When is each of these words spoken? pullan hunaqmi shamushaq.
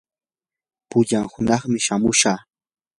pullan 0.89 1.25
hunaqmi 1.33 1.79
shamushaq. 1.85 2.39